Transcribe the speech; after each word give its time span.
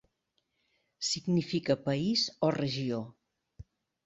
Significa 1.09 1.77
'país' 1.83 2.25
o 2.49 2.51
'regió'. 2.57 3.05